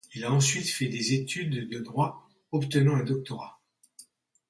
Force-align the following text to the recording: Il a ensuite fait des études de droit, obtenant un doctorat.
Il 0.15 0.23
a 0.25 0.31
ensuite 0.33 0.67
fait 0.67 0.87
des 0.87 1.13
études 1.13 1.69
de 1.69 1.77
droit, 1.77 2.27
obtenant 2.51 2.95
un 2.95 3.03
doctorat. 3.03 3.61